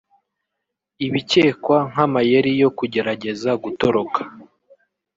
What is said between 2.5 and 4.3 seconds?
yo kugerageza gutoroka